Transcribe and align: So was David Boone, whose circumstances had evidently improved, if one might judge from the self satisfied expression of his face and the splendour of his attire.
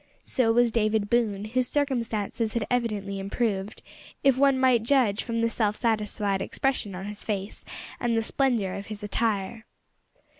So 0.23 0.51
was 0.51 0.71
David 0.71 1.11
Boone, 1.11 1.45
whose 1.45 1.67
circumstances 1.69 2.53
had 2.53 2.65
evidently 2.71 3.19
improved, 3.19 3.83
if 4.23 4.35
one 4.35 4.57
might 4.59 4.81
judge 4.81 5.21
from 5.23 5.41
the 5.41 5.47
self 5.49 5.75
satisfied 5.75 6.41
expression 6.41 6.95
of 6.95 7.05
his 7.05 7.23
face 7.23 7.63
and 7.99 8.15
the 8.15 8.23
splendour 8.23 8.73
of 8.73 8.87
his 8.87 9.03
attire. 9.03 9.67